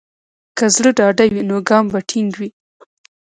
[0.57, 2.49] که زړه ډاډه وي، نو ګام به ټینګ وي.